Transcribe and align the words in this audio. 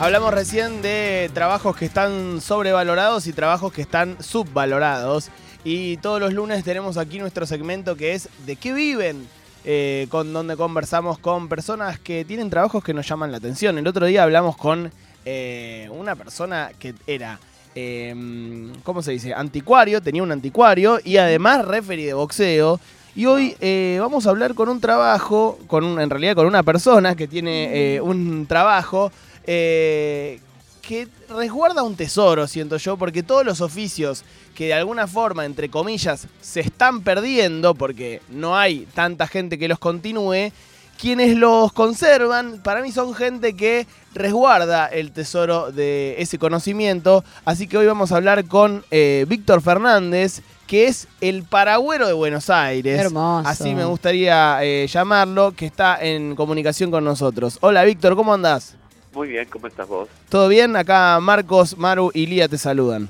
Hablamos 0.00 0.32
recién 0.32 0.80
de 0.80 1.30
trabajos 1.34 1.76
que 1.76 1.84
están 1.84 2.40
sobrevalorados 2.40 3.26
y 3.26 3.32
trabajos 3.34 3.70
que 3.72 3.82
están 3.82 4.16
subvalorados. 4.22 5.28
Y 5.62 5.98
todos 5.98 6.20
los 6.20 6.32
lunes 6.32 6.64
tenemos 6.64 6.96
aquí 6.96 7.18
nuestro 7.18 7.44
segmento 7.46 7.96
que 7.96 8.14
es 8.14 8.28
¿De 8.46 8.56
qué 8.56 8.72
viven? 8.72 9.28
Eh, 9.66 10.06
con 10.08 10.32
donde 10.32 10.56
conversamos 10.56 11.18
con 11.18 11.48
personas 11.50 11.98
que 11.98 12.24
tienen 12.24 12.48
trabajos 12.48 12.82
que 12.82 12.94
nos 12.94 13.06
llaman 13.06 13.30
la 13.30 13.36
atención. 13.36 13.76
El 13.76 13.86
otro 13.86 14.06
día 14.06 14.22
hablamos 14.22 14.56
con 14.56 14.90
eh, 15.26 15.86
una 15.92 16.16
persona 16.16 16.70
que 16.78 16.94
era, 17.06 17.38
eh, 17.74 18.72
¿cómo 18.84 19.02
se 19.02 19.12
dice? 19.12 19.34
Anticuario, 19.34 20.00
tenía 20.00 20.22
un 20.22 20.32
anticuario 20.32 20.98
y 21.04 21.18
además 21.18 21.62
referee 21.66 22.06
de 22.06 22.14
boxeo. 22.14 22.80
Y 23.14 23.26
hoy 23.26 23.54
eh, 23.60 23.98
vamos 24.00 24.26
a 24.26 24.30
hablar 24.30 24.54
con 24.54 24.70
un 24.70 24.80
trabajo, 24.80 25.58
con 25.66 25.84
un- 25.84 26.00
en 26.00 26.08
realidad 26.08 26.36
con 26.36 26.46
una 26.46 26.62
persona 26.62 27.14
que 27.14 27.28
tiene 27.28 28.00
un 28.02 28.46
trabajo 28.46 29.12
eh, 29.52 30.38
que 30.80 31.08
resguarda 31.28 31.82
un 31.82 31.96
tesoro, 31.96 32.46
siento 32.46 32.76
yo, 32.76 32.96
porque 32.96 33.24
todos 33.24 33.44
los 33.44 33.60
oficios 33.60 34.22
que 34.54 34.66
de 34.66 34.74
alguna 34.74 35.08
forma, 35.08 35.44
entre 35.44 35.68
comillas, 35.68 36.28
se 36.40 36.60
están 36.60 37.00
perdiendo 37.00 37.74
porque 37.74 38.22
no 38.28 38.56
hay 38.56 38.86
tanta 38.94 39.26
gente 39.26 39.58
que 39.58 39.66
los 39.66 39.80
continúe, 39.80 40.52
quienes 41.00 41.36
los 41.36 41.72
conservan, 41.72 42.60
para 42.62 42.80
mí 42.80 42.92
son 42.92 43.12
gente 43.12 43.56
que 43.56 43.88
resguarda 44.14 44.86
el 44.86 45.10
tesoro 45.10 45.72
de 45.72 46.14
ese 46.18 46.38
conocimiento. 46.38 47.24
Así 47.44 47.66
que 47.66 47.76
hoy 47.76 47.86
vamos 47.86 48.12
a 48.12 48.16
hablar 48.18 48.44
con 48.44 48.84
eh, 48.92 49.24
Víctor 49.28 49.62
Fernández, 49.62 50.42
que 50.68 50.86
es 50.86 51.08
el 51.20 51.42
paragüero 51.42 52.06
de 52.06 52.12
Buenos 52.12 52.50
Aires. 52.50 53.00
Hermoso. 53.00 53.48
Así 53.48 53.74
me 53.74 53.84
gustaría 53.84 54.62
eh, 54.62 54.86
llamarlo, 54.86 55.50
que 55.56 55.66
está 55.66 55.98
en 56.00 56.36
comunicación 56.36 56.92
con 56.92 57.02
nosotros. 57.02 57.58
Hola 57.62 57.82
Víctor, 57.82 58.14
¿cómo 58.14 58.32
andás? 58.32 58.76
Muy 59.12 59.28
bien, 59.28 59.48
¿cómo 59.48 59.66
estás 59.66 59.88
vos? 59.88 60.08
¿Todo 60.28 60.48
bien? 60.48 60.76
Acá 60.76 61.18
Marcos, 61.20 61.76
Maru 61.76 62.10
y 62.14 62.26
Lía 62.26 62.48
te 62.48 62.58
saludan. 62.58 63.08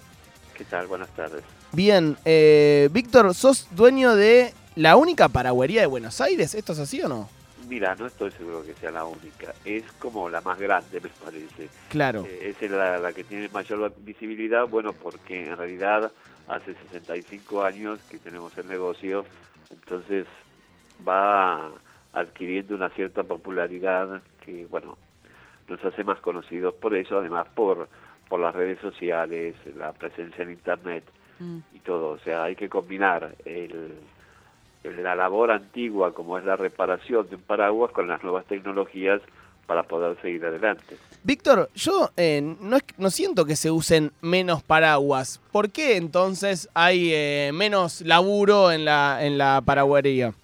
¿Qué 0.56 0.64
tal? 0.64 0.86
Buenas 0.86 1.08
tardes. 1.10 1.42
Bien, 1.72 2.16
eh, 2.24 2.88
Víctor, 2.90 3.34
¿sos 3.34 3.68
dueño 3.72 4.16
de 4.16 4.54
la 4.76 4.96
única 4.96 5.28
paragüería 5.28 5.82
de 5.82 5.86
Buenos 5.86 6.20
Aires? 6.20 6.54
¿Esto 6.54 6.72
es 6.72 6.78
así 6.78 7.02
o 7.02 7.08
no? 7.08 7.28
Mira, 7.68 7.94
no 7.94 8.06
estoy 8.06 8.32
seguro 8.32 8.64
que 8.64 8.74
sea 8.74 8.90
la 8.90 9.04
única. 9.04 9.54
Es 9.64 9.84
como 9.98 10.28
la 10.28 10.40
más 10.40 10.58
grande, 10.58 11.00
me 11.00 11.10
parece. 11.24 11.68
Claro. 11.90 12.24
Eh, 12.26 12.54
es 12.58 12.70
la, 12.70 12.98
la 12.98 13.12
que 13.12 13.22
tiene 13.22 13.48
mayor 13.50 13.92
visibilidad, 13.98 14.66
bueno, 14.66 14.92
porque 14.92 15.48
en 15.48 15.56
realidad 15.56 16.10
hace 16.48 16.74
65 16.90 17.62
años 17.62 18.00
que 18.10 18.18
tenemos 18.18 18.56
el 18.58 18.66
negocio, 18.66 19.24
entonces 19.70 20.26
va 21.06 21.70
adquiriendo 22.12 22.74
una 22.74 22.88
cierta 22.90 23.22
popularidad 23.22 24.22
que, 24.44 24.66
bueno, 24.66 24.98
nos 25.70 25.82
hace 25.84 26.04
más 26.04 26.18
conocidos 26.20 26.74
por 26.74 26.94
eso, 26.94 27.18
además 27.18 27.46
por, 27.54 27.88
por 28.28 28.40
las 28.40 28.54
redes 28.54 28.78
sociales, 28.80 29.54
la 29.76 29.92
presencia 29.92 30.42
en 30.42 30.50
Internet 30.50 31.04
Mm. 31.38 31.60
y 31.74 31.78
todo. 31.78 32.10
O 32.10 32.18
sea, 32.18 32.42
hay 32.44 32.54
que 32.54 32.68
combinar 32.68 33.34
el, 33.46 33.94
el- 34.84 35.02
la 35.02 35.14
labor 35.14 35.50
antigua, 35.52 36.12
como 36.12 36.36
es 36.36 36.44
la 36.44 36.54
reparación 36.56 37.26
de 37.30 37.36
un 37.36 37.42
paraguas, 37.42 37.92
con 37.92 38.08
las 38.08 38.22
nuevas 38.22 38.44
tecnologías 38.44 39.22
para 39.66 39.84
poder 39.84 40.20
seguir 40.20 40.44
adelante. 40.44 40.96
Víctor, 41.24 41.70
yo 41.74 42.10
eh, 42.18 42.42
no, 42.60 42.76
es- 42.76 42.84
no 42.98 43.08
siento 43.08 43.46
que 43.46 43.56
se 43.56 43.70
usen 43.70 44.10
menos 44.20 44.62
paraguas. 44.62 45.40
¿Por 45.50 45.70
qué 45.70 45.96
entonces 45.96 46.68
hay 46.74 47.10
eh, 47.14 47.52
menos 47.54 48.02
laburo 48.02 48.70
en 48.70 48.84
la, 48.84 49.24
en 49.24 49.38
la 49.38 49.62
paragüería? 49.64 50.34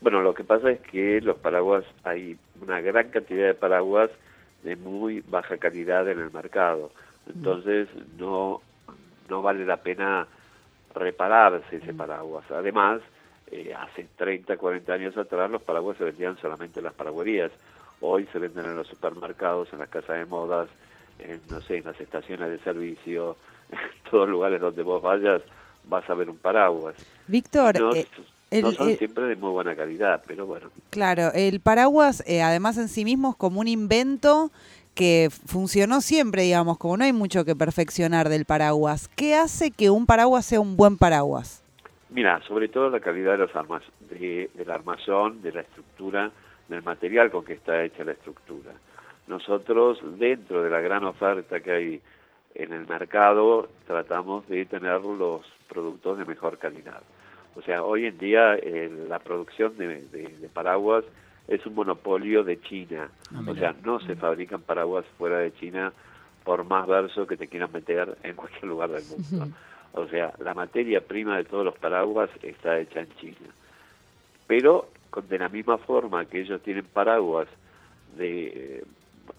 Bueno, 0.00 0.22
lo 0.22 0.34
que 0.34 0.42
pasa 0.42 0.70
es 0.72 0.80
que 0.80 1.20
los 1.20 1.36
paraguas, 1.36 1.84
hay 2.02 2.36
una 2.62 2.80
gran 2.80 3.10
cantidad 3.10 3.46
de 3.46 3.54
paraguas 3.54 4.10
de 4.62 4.76
muy 4.76 5.22
baja 5.28 5.56
calidad 5.58 6.08
en 6.08 6.20
el 6.20 6.30
mercado. 6.30 6.90
Entonces, 7.26 7.88
no, 8.18 8.60
no 9.28 9.42
vale 9.42 9.64
la 9.64 9.78
pena 9.78 10.26
repararse 10.94 11.76
ese 11.76 11.94
paraguas. 11.94 12.44
Además, 12.50 13.00
eh, 13.50 13.74
hace 13.74 14.06
30, 14.16 14.56
40 14.56 14.92
años 14.92 15.16
atrás 15.16 15.50
los 15.50 15.62
paraguas 15.62 15.96
se 15.98 16.04
vendían 16.04 16.36
solamente 16.38 16.80
en 16.80 16.84
las 16.84 16.94
paragüerías. 16.94 17.52
Hoy 18.00 18.26
se 18.32 18.38
venden 18.38 18.64
en 18.66 18.76
los 18.76 18.86
supermercados, 18.86 19.72
en 19.72 19.80
las 19.80 19.88
casas 19.88 20.18
de 20.18 20.24
modas, 20.24 20.68
en, 21.18 21.40
no 21.50 21.60
sé, 21.60 21.78
en 21.78 21.84
las 21.84 22.00
estaciones 22.00 22.50
de 22.50 22.58
servicio, 22.58 23.36
en 23.70 24.10
todos 24.10 24.28
lugares 24.28 24.60
donde 24.60 24.82
vos 24.82 25.02
vayas 25.02 25.42
vas 25.84 26.08
a 26.08 26.14
ver 26.14 26.28
un 26.30 26.38
paraguas. 26.38 26.94
Víctor, 27.26 27.78
No, 27.78 27.94
eh, 27.94 28.06
no 28.50 28.72
son 28.72 28.88
el- 28.90 28.98
siempre 28.98 29.24
de 29.24 29.36
muy 29.36 29.50
buena 29.50 29.74
calidad, 29.76 30.22
pero 30.26 30.46
bueno. 30.46 30.70
claro, 30.90 31.30
el 31.34 31.60
paraguas 31.60 32.22
eh, 32.26 32.42
además 32.42 32.76
en 32.78 32.88
sí 32.88 33.04
mismo 33.04 33.30
es 33.30 33.36
como 33.36 33.60
un 33.60 33.68
invento 33.68 34.50
que 34.94 35.28
funcionó 35.46 36.00
siempre, 36.00 36.42
digamos, 36.42 36.76
como 36.76 36.96
no 36.96 37.04
hay 37.04 37.12
mucho 37.12 37.44
que 37.44 37.54
perfeccionar 37.54 38.28
del 38.28 38.44
paraguas. 38.44 39.08
¿Qué 39.14 39.34
hace 39.36 39.70
que 39.70 39.88
un 39.88 40.04
paraguas 40.04 40.44
sea 40.44 40.60
un 40.60 40.76
buen 40.76 40.96
paraguas? 40.98 41.62
Mira, 42.10 42.42
sobre 42.48 42.68
todo 42.68 42.90
la 42.90 42.98
calidad 43.00 43.32
de 43.32 43.38
los 43.38 43.54
armas, 43.54 43.82
de, 44.10 44.50
del 44.54 44.70
armazón, 44.70 45.40
de 45.42 45.52
la 45.52 45.60
estructura, 45.60 46.32
del 46.68 46.82
material 46.82 47.30
con 47.30 47.44
que 47.44 47.52
está 47.52 47.82
hecha 47.84 48.02
la 48.02 48.12
estructura. 48.12 48.72
Nosotros, 49.28 49.98
dentro 50.18 50.62
de 50.62 50.70
la 50.70 50.80
gran 50.80 51.04
oferta 51.04 51.60
que 51.60 51.70
hay 51.70 52.00
en 52.56 52.72
el 52.72 52.86
mercado, 52.88 53.68
tratamos 53.86 54.46
de 54.48 54.66
tener 54.66 55.00
los 55.02 55.42
productos 55.68 56.18
de 56.18 56.24
mejor 56.24 56.58
calidad. 56.58 57.00
O 57.56 57.62
sea, 57.62 57.82
hoy 57.82 58.06
en 58.06 58.16
día 58.18 58.54
eh, 58.56 58.90
la 59.08 59.18
producción 59.18 59.76
de, 59.76 60.02
de- 60.02 60.36
de 60.38 60.48
paraguas 60.48 61.04
es 61.48 61.64
un 61.66 61.74
monopolio 61.74 62.44
de 62.44 62.60
China. 62.60 63.10
Ah, 63.34 63.42
o 63.46 63.54
sea, 63.56 63.74
no 63.84 63.98
se 64.00 64.14
fabrican 64.16 64.62
paraguas 64.62 65.04
fuera 65.18 65.38
de 65.38 65.52
China 65.54 65.92
por 66.44 66.64
más 66.64 66.86
verso 66.86 67.26
que 67.26 67.36
te 67.36 67.48
quieran 67.48 67.70
meter 67.72 68.16
en 68.22 68.36
cualquier 68.36 68.64
lugar 68.64 68.90
del 68.90 69.04
mundo. 69.04 69.44
O 69.92 70.06
sea, 70.08 70.32
la 70.38 70.54
materia 70.54 71.00
prima 71.00 71.36
de 71.36 71.44
todos 71.44 71.64
los 71.64 71.76
paraguas 71.76 72.30
está 72.42 72.78
hecha 72.78 73.00
en 73.00 73.08
China. 73.16 73.48
Pero 74.46 74.88
con, 75.10 75.28
de 75.28 75.38
la 75.38 75.48
misma 75.48 75.78
forma 75.78 76.24
que 76.26 76.40
ellos 76.40 76.62
tienen 76.62 76.84
paraguas 76.84 77.48
de, 78.16 78.46
eh, 78.46 78.84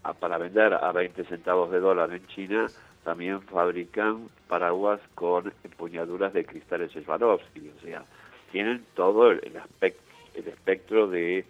a- 0.03 0.13
para 0.13 0.37
vender 0.37 0.73
a 0.73 0.91
20 0.91 1.23
centavos 1.25 1.71
de 1.71 1.79
dólar 1.79 2.11
en 2.13 2.25
China, 2.27 2.67
también 3.03 3.41
fabrican 3.41 4.29
paraguas 4.47 4.99
con 5.15 5.51
empuñaduras 5.63 6.33
de 6.33 6.45
cristales 6.45 6.91
Swarovski. 6.91 7.71
O 7.77 7.81
sea, 7.85 8.03
tienen 8.51 8.83
todo 8.95 9.31
el, 9.31 9.39
el, 9.43 9.53
aspec- 9.55 9.95
el 10.35 10.47
espectro 10.47 11.07
de 11.07 11.45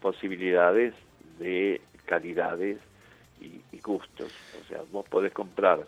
posibilidades 0.00 0.94
de 1.38 1.80
calidades 2.06 2.78
y, 3.40 3.60
y 3.72 3.80
gustos. 3.80 4.32
O 4.62 4.68
sea, 4.68 4.80
vos 4.92 5.06
podés 5.08 5.32
comprar 5.32 5.80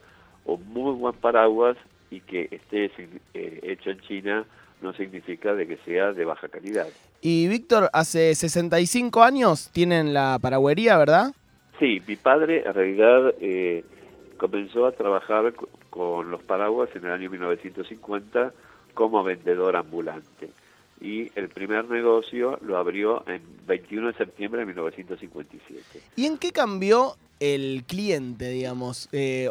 un 0.45 0.67
muy 0.73 0.93
buen 0.95 1.15
paraguas 1.15 1.77
y 2.11 2.21
que 2.21 2.49
esté 2.51 2.91
eh, 3.35 3.61
hecho 3.63 3.91
en 3.91 4.01
China 4.01 4.45
no 4.81 4.93
significa 4.95 5.55
de 5.55 5.67
que 5.67 5.77
sea 5.79 6.13
de 6.13 6.25
baja 6.25 6.49
calidad. 6.49 6.87
Y 7.21 7.49
Víctor, 7.49 7.91
hace 7.93 8.35
65 8.35 9.23
años 9.23 9.71
tienen 9.73 10.15
la 10.15 10.39
paragüería, 10.41 10.97
¿verdad? 10.97 11.33
Sí, 11.79 12.01
mi 12.07 12.17
padre 12.17 12.63
en 12.67 12.75
realidad 12.75 13.35
eh, 13.41 13.85
comenzó 14.39 14.87
a 14.87 14.93
trabajar 14.93 15.53
co- 15.55 15.69
con 15.91 16.31
los 16.31 16.43
paraguas 16.43 16.89
en 16.95 17.05
el 17.05 17.13
año 17.13 17.29
1950 17.31 18.53
como 18.95 19.23
vendedor 19.23 19.77
ambulante. 19.77 20.51
Y 21.01 21.31
el 21.39 21.49
primer 21.49 21.89
negocio 21.89 22.59
lo 22.63 22.77
abrió 22.77 23.23
en 23.29 23.41
21 23.67 24.09
de 24.09 24.15
septiembre 24.15 24.61
de 24.61 24.67
1957. 24.67 26.01
¿Y 26.17 26.27
en 26.27 26.39
qué 26.39 26.51
cambió 26.53 27.17
el 27.39 27.85
cliente, 27.87 28.49
digamos? 28.51 29.09
Eh, 29.13 29.49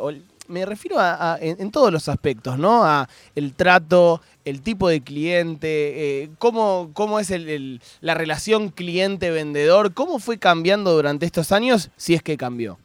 me 0.50 0.66
refiero 0.66 0.98
a, 1.00 1.38
en, 1.40 1.72
todos 1.72 1.92
los 1.92 2.08
aspectos, 2.10 2.58
¿no? 2.58 2.84
A 2.86 3.08
el 3.36 3.54
trato, 3.54 4.22
el 4.46 4.62
tipo 4.62 4.88
de 4.90 5.02
cliente, 5.02 6.24
eh, 6.24 6.30
cómo, 6.40 6.90
cómo 6.94 7.20
es 7.20 7.32
el- 7.32 7.50
el- 7.50 7.82
la 8.02 8.14
relación 8.14 8.70
cliente-vendedor, 8.70 9.94
cómo 9.94 10.20
fue 10.20 10.38
cambiando 10.38 10.94
durante 10.94 11.26
estos 11.26 11.52
años, 11.52 11.90
si 11.98 12.14
es 12.14 12.24
que 12.24 12.38
cambió. 12.38 12.78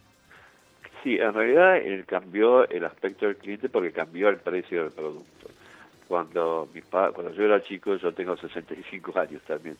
Sí, 1.03 1.17
en 1.19 1.35
realidad 1.35 1.79
él 1.79 2.05
cambió 2.07 2.69
el 2.69 2.85
aspecto 2.85 3.27
del 3.27 3.37
cliente 3.37 3.69
porque 3.69 3.93
cambió 3.93 4.29
el 4.29 4.39
precio 4.39 4.85
del 4.85 4.93
producto. 4.93 5.51
Cuando 6.09 6.69
mi 6.75 6.81
pa- 6.83 7.11
cuando 7.13 7.33
yo 7.33 7.45
era 7.45 7.63
chico, 7.63 7.97
yo 7.97 8.13
tengo 8.13 8.37
65 8.37 9.13
años 9.19 9.43
también. 9.47 9.77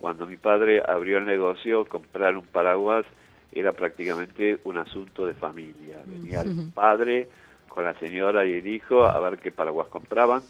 Cuando 0.00 0.26
mi 0.26 0.36
padre 0.36 0.82
abrió 0.86 1.18
el 1.18 1.26
negocio, 1.26 1.84
comprar 1.86 2.36
un 2.36 2.46
paraguas 2.46 3.06
era 3.52 3.72
prácticamente 3.72 4.58
un 4.64 4.78
asunto 4.78 5.26
de 5.26 5.34
familia. 5.34 5.98
Venía 6.08 6.42
el 6.42 6.50
padre 6.74 7.28
con 7.68 7.84
la 7.84 7.94
señora 8.00 8.44
y 8.44 8.54
el 8.54 8.66
hijo 8.66 9.04
a 9.06 9.18
ver 9.20 9.38
qué 9.38 9.52
paraguas 9.52 9.88
compraban, 9.88 10.42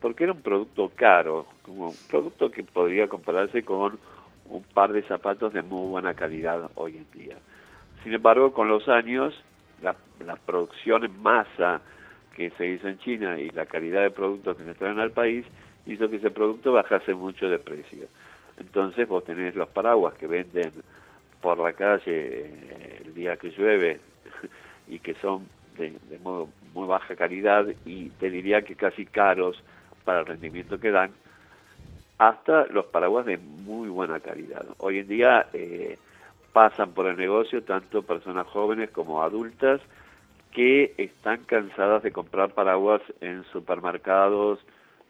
porque 0.00 0.24
era 0.24 0.32
un 0.34 0.42
producto 0.42 0.92
caro, 0.94 1.46
como 1.62 1.90
un 1.90 1.96
producto 2.08 2.50
que 2.50 2.64
podría 2.64 3.08
compararse 3.08 3.64
con 3.64 3.98
un 4.46 4.62
par 4.74 4.92
de 4.92 5.02
zapatos 5.04 5.52
de 5.54 5.62
muy 5.62 5.88
buena 5.90 6.14
calidad 6.14 6.70
hoy 6.74 6.98
en 6.98 7.06
día. 7.18 7.36
Sin 8.02 8.12
embargo, 8.14 8.52
con 8.52 8.68
los 8.68 8.88
años, 8.88 9.34
la, 9.82 9.96
la 10.24 10.36
producción 10.36 11.04
en 11.04 11.22
masa 11.22 11.80
que 12.34 12.50
se 12.50 12.66
hizo 12.66 12.88
en 12.88 12.98
China 12.98 13.38
y 13.38 13.50
la 13.50 13.66
calidad 13.66 14.02
de 14.02 14.10
productos 14.10 14.56
que 14.56 14.64
se 14.64 14.74
traen 14.74 14.98
al 14.98 15.10
país 15.10 15.44
hizo 15.86 16.08
que 16.08 16.16
ese 16.16 16.30
producto 16.30 16.72
bajase 16.72 17.14
mucho 17.14 17.48
de 17.48 17.58
precio. 17.58 18.06
Entonces 18.58 19.08
vos 19.08 19.24
tenés 19.24 19.54
los 19.54 19.68
paraguas 19.68 20.14
que 20.14 20.26
venden 20.26 20.72
por 21.40 21.58
la 21.58 21.72
calle 21.72 22.02
eh, 22.06 23.02
el 23.04 23.14
día 23.14 23.36
que 23.36 23.50
llueve 23.50 24.00
y 24.88 24.98
que 24.98 25.14
son 25.14 25.46
de, 25.76 25.90
de 26.08 26.18
muy, 26.18 26.46
baja 26.86 27.16
calidad 27.16 27.66
y 27.84 28.10
te 28.10 28.30
diría 28.30 28.62
que 28.62 28.76
casi 28.76 29.06
caros 29.06 29.62
para 30.04 30.20
el 30.20 30.26
rendimiento 30.26 30.78
que 30.78 30.90
dan, 30.90 31.10
hasta 32.18 32.66
los 32.66 32.86
paraguas 32.86 33.26
de 33.26 33.38
muy 33.38 33.88
buena 33.88 34.20
calidad. 34.20 34.64
Hoy 34.78 34.98
en 34.98 35.08
día 35.08 35.46
eh, 35.52 35.98
pasan 36.52 36.92
por 36.92 37.06
el 37.06 37.16
negocio 37.16 37.62
tanto 37.62 38.02
personas 38.02 38.46
jóvenes 38.46 38.90
como 38.90 39.22
adultas 39.22 39.80
que 40.52 40.94
están 40.98 41.44
cansadas 41.44 42.02
de 42.02 42.10
comprar 42.10 42.52
paraguas 42.54 43.00
en 43.20 43.44
supermercados, 43.52 44.58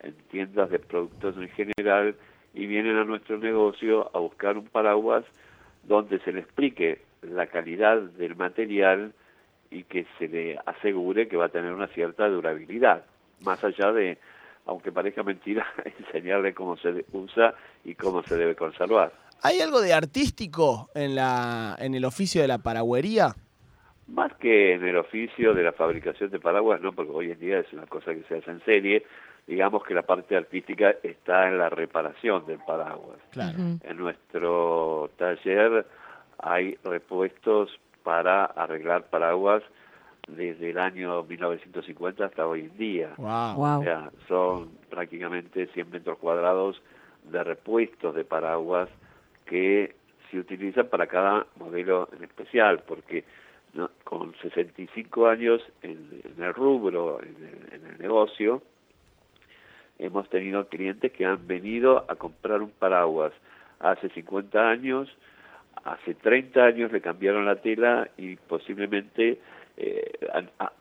en 0.02 0.14
tiendas 0.30 0.70
de 0.70 0.78
productos 0.78 1.36
en 1.36 1.48
general 1.48 2.14
y 2.52 2.66
vienen 2.66 2.96
a 2.96 3.04
nuestro 3.04 3.38
negocio 3.38 4.10
a 4.14 4.18
buscar 4.18 4.58
un 4.58 4.66
paraguas 4.66 5.24
donde 5.84 6.18
se 6.20 6.32
le 6.32 6.40
explique 6.40 7.00
la 7.22 7.46
calidad 7.46 8.00
del 8.00 8.36
material 8.36 9.12
y 9.70 9.84
que 9.84 10.06
se 10.18 10.28
le 10.28 10.58
asegure 10.66 11.28
que 11.28 11.36
va 11.36 11.46
a 11.46 11.50
tener 11.50 11.72
una 11.72 11.86
cierta 11.88 12.28
durabilidad, 12.28 13.04
más 13.42 13.62
allá 13.62 13.92
de, 13.92 14.18
aunque 14.66 14.92
parezca 14.92 15.22
mentira, 15.22 15.66
enseñarle 15.98 16.54
cómo 16.54 16.76
se 16.76 17.04
usa 17.12 17.54
y 17.84 17.94
cómo 17.94 18.22
se 18.22 18.36
debe 18.36 18.56
conservar. 18.56 19.12
¿Hay 19.42 19.60
algo 19.60 19.80
de 19.80 19.94
artístico 19.94 20.90
en, 20.94 21.14
la, 21.14 21.76
en 21.78 21.94
el 21.94 22.04
oficio 22.04 22.42
de 22.42 22.48
la 22.48 22.58
paragüería? 22.58 23.34
Más 24.08 24.34
que 24.34 24.74
en 24.74 24.84
el 24.84 24.96
oficio 24.96 25.54
de 25.54 25.62
la 25.62 25.72
fabricación 25.72 26.30
de 26.30 26.40
paraguas, 26.40 26.80
no, 26.80 26.92
porque 26.92 27.12
hoy 27.12 27.30
en 27.30 27.38
día 27.38 27.60
es 27.60 27.72
una 27.72 27.86
cosa 27.86 28.12
que 28.12 28.22
se 28.24 28.38
hace 28.38 28.50
en 28.50 28.64
serie, 28.64 29.04
digamos 29.46 29.84
que 29.84 29.94
la 29.94 30.02
parte 30.02 30.36
artística 30.36 30.94
está 31.02 31.48
en 31.48 31.58
la 31.58 31.70
reparación 31.70 32.44
del 32.46 32.58
paraguas. 32.58 33.18
Claro. 33.30 33.58
En 33.82 33.96
nuestro 33.96 35.10
taller 35.16 35.86
hay 36.38 36.76
repuestos 36.84 37.70
para 38.02 38.44
arreglar 38.44 39.04
paraguas 39.04 39.62
desde 40.28 40.70
el 40.70 40.78
año 40.78 41.22
1950 41.22 42.24
hasta 42.24 42.46
hoy 42.46 42.60
en 42.62 42.76
día. 42.76 43.14
Wow. 43.16 43.54
Wow. 43.54 43.80
O 43.80 43.82
sea, 43.84 44.10
son 44.28 44.70
prácticamente 44.90 45.66
100 45.68 45.90
metros 45.90 46.18
cuadrados 46.18 46.80
de 47.30 47.42
repuestos 47.44 48.14
de 48.14 48.24
paraguas 48.24 48.88
que 49.50 49.96
se 50.30 50.38
utilizan 50.38 50.86
para 50.86 51.08
cada 51.08 51.44
modelo 51.56 52.08
en 52.16 52.22
especial, 52.22 52.84
porque 52.86 53.24
¿no? 53.74 53.90
con 54.04 54.32
65 54.40 55.26
años 55.26 55.60
en, 55.82 56.22
el 56.38 56.54
rubro, 56.54 57.20
en 57.20 57.84
el, 57.84 57.98
negocio, 57.98 58.62
hemos 59.98 60.30
tenido 60.30 60.68
clientes 60.68 61.10
que 61.12 61.26
han 61.26 61.46
venido 61.48 62.06
a 62.08 62.14
comprar 62.14 62.62
un 62.62 62.70
paraguas 62.70 63.32
hace 63.80 64.08
50 64.10 64.70
años, 64.70 65.08
hace 65.84 66.14
30 66.14 66.64
años 66.64 66.92
le 66.92 67.00
cambiaron 67.00 67.44
la 67.44 67.56
tela 67.56 68.08
y 68.16 68.36
posiblemente 68.36 69.40
eh, 69.76 70.12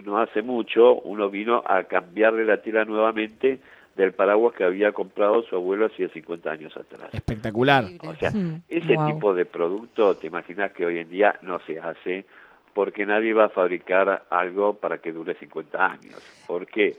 no 0.06 0.19
hace 0.19 0.44
mucho 0.44 0.94
uno 0.94 1.30
vino 1.30 1.63
a 1.65 1.83
cambiarle 1.86 2.45
la 2.45 2.62
tela 2.62 2.86
nuevamente 2.86 3.60
del 3.95 4.13
paraguas 4.13 4.56
que 4.56 4.63
había 4.63 4.91
comprado 4.94 5.44
su 5.44 5.56
abuelo 5.56 5.88
hacía 5.88 6.07
50 6.09 6.50
años 6.50 6.75
atrás. 6.77 7.09
Espectacular. 7.13 7.86
O 8.07 8.15
sea, 8.15 8.31
Mm, 8.31 8.62
ese 8.69 8.94
wow. 8.95 9.13
tipo 9.13 9.33
de 9.33 9.45
producto, 9.45 10.15
te 10.15 10.27
imaginas 10.27 10.71
que 10.71 10.86
hoy 10.86 11.00
en 11.00 11.09
día 11.09 11.38
no 11.41 11.59
se 11.65 11.80
hace 11.80 12.25
porque 12.74 13.06
nadie 13.06 13.33
va 13.33 13.45
a 13.45 13.50
fabricar 13.50 14.24
algo 14.30 14.75
para 14.75 15.00
que 15.00 15.12
dure 15.12 15.33
50 15.36 15.86
años. 15.86 16.21
Porque, 16.47 16.95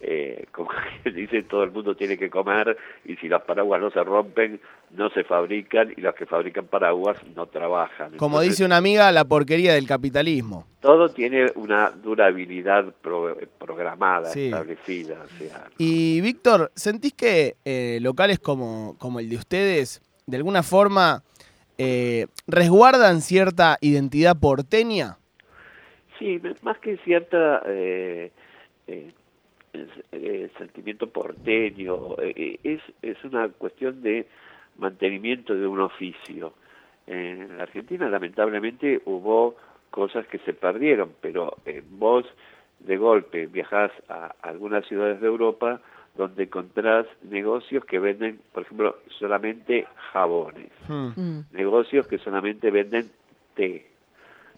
eh, 0.00 0.46
como 0.52 0.70
dice, 1.04 1.42
todo 1.42 1.62
el 1.64 1.70
mundo 1.70 1.94
tiene 1.96 2.16
que 2.18 2.30
comer 2.30 2.76
y 3.04 3.16
si 3.16 3.28
las 3.28 3.42
paraguas 3.42 3.80
no 3.80 3.90
se 3.90 4.02
rompen, 4.02 4.60
no 4.90 5.10
se 5.10 5.24
fabrican 5.24 5.92
y 5.96 6.00
los 6.00 6.14
que 6.14 6.26
fabrican 6.26 6.66
paraguas 6.66 7.16
no 7.34 7.46
trabajan. 7.46 8.12
Como 8.16 8.36
Entonces, 8.36 8.50
dice 8.50 8.64
una 8.64 8.76
amiga, 8.78 9.10
la 9.12 9.24
porquería 9.24 9.74
del 9.74 9.86
capitalismo. 9.86 10.66
Todo 10.80 11.10
tiene 11.10 11.46
una 11.56 11.90
durabilidad 11.90 12.92
pro- 13.02 13.36
programada, 13.58 14.26
Sí. 14.30 14.46
establecida. 14.46 15.24
O 15.24 15.38
sea, 15.38 15.64
Y 15.78 16.20
Víctor, 16.20 16.70
¿sentís 16.74 17.12
que 17.14 17.56
eh, 17.64 17.98
locales 18.00 18.38
como, 18.38 18.96
como 18.98 19.20
el 19.20 19.28
de 19.28 19.36
ustedes, 19.36 20.00
de 20.26 20.36
alguna 20.36 20.62
forma, 20.62 21.22
eh, 21.78 22.26
resguardan 22.46 23.20
cierta 23.20 23.76
identidad 23.80 24.36
porteña? 24.38 25.18
Sí, 26.18 26.40
más 26.62 26.78
que 26.78 26.96
cierta 26.98 27.62
eh, 29.72 29.88
eh, 30.12 30.50
sentimiento 30.58 31.08
porteño, 31.08 32.16
eh, 32.20 32.58
es, 32.62 32.80
es 33.02 33.22
una 33.24 33.48
cuestión 33.48 34.02
de 34.02 34.26
mantenimiento 34.78 35.54
de 35.54 35.66
un 35.66 35.80
oficio. 35.80 36.52
En 37.06 37.56
la 37.56 37.64
Argentina 37.64 38.08
lamentablemente 38.08 39.00
hubo 39.06 39.56
cosas 39.90 40.26
que 40.26 40.38
se 40.38 40.52
perdieron, 40.52 41.12
pero 41.20 41.56
eh, 41.64 41.82
vos 41.88 42.24
de 42.80 42.96
golpe 42.96 43.46
viajás 43.46 43.90
a 44.08 44.34
algunas 44.42 44.86
ciudades 44.86 45.20
de 45.20 45.26
Europa 45.26 45.80
donde 46.16 46.44
encontrás 46.44 47.06
negocios 47.22 47.84
que 47.84 47.98
venden, 47.98 48.40
por 48.52 48.64
ejemplo, 48.64 48.96
solamente 49.18 49.86
jabones 50.12 50.70
Hmm. 50.88 51.08
Mm. 51.16 51.44
negocios 51.52 52.06
que 52.06 52.18
solamente 52.18 52.70
venden 52.70 53.10
té, 53.54 53.86